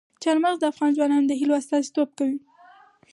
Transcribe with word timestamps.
چار 0.23 0.37
مغز 0.43 0.57
د 0.59 0.63
افغان 0.71 0.91
ځوانانو 0.97 1.29
د 1.29 1.33
هیلو 1.39 1.53
استازیتوب 1.61 2.09
کوي. 2.17 2.37